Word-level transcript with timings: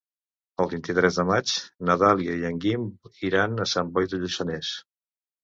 El 0.63 0.69
vint-i-tres 0.69 1.19
de 1.19 1.25
maig 1.31 1.53
na 1.89 1.97
Dàlia 2.05 2.39
i 2.39 2.47
en 2.51 2.57
Guim 2.65 2.89
iran 3.31 3.59
a 3.59 3.69
Sant 3.75 3.93
Boi 4.01 4.11
de 4.17 4.23
Lluçanès. 4.25 4.75